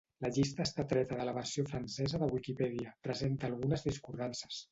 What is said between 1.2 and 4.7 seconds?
la versió francesa de Wikipedia; presenta algunes discordances.